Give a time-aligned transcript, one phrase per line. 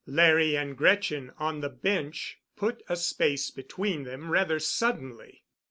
[0.07, 5.43] Larry and Gretchen on the bench put a space between them rather suddenly.